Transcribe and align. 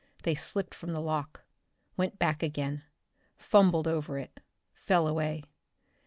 They 0.23 0.33
slipped 0.33 0.73
from 0.73 0.93
the 0.93 0.99
lock, 0.99 1.43
went 1.95 2.17
back 2.17 2.41
again, 2.41 2.81
fumbled 3.37 3.87
over 3.87 4.17
it, 4.17 4.39
fell 4.73 5.07
away. 5.07 5.43